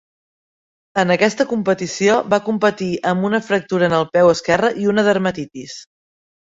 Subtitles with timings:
[1.01, 5.83] En aquesta competició va competir amb una fractura en el peu esquerre i una dermatitis.